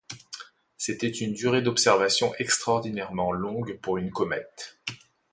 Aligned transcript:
C'était 0.77 1.11
une 1.11 1.35
durée 1.35 1.61
d'observation 1.61 2.33
extraordinairement 2.39 3.31
longue 3.31 3.79
pour 3.81 3.99
une 3.99 4.09
comète. 4.09 4.81